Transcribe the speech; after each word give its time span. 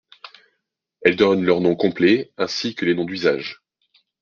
Elle 1.03 1.15
donne 1.15 1.43
leurs 1.43 1.61
noms 1.61 1.75
complets, 1.75 2.31
ainsi 2.39 2.73
que 2.73 2.85
les 2.85 2.95
noms 2.95 3.05
d'usage. 3.05 3.61